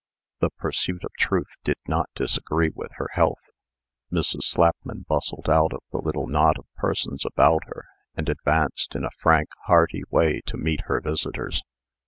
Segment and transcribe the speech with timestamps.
[0.39, 3.51] The pursuit of TRUTH did not disagree with her health.
[4.11, 4.41] Mrs.
[4.45, 7.85] Slapman bustled out of the little knot of persons about her,
[8.15, 11.61] and advanced in a frank, hearty way to meet her visitors.